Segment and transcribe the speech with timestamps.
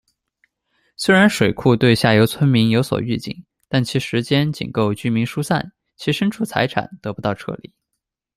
[0.97, 7.71] 虽然水库对下游村民有所预警，但其时间仅够居民疏散，其牲畜财产得不到撤离。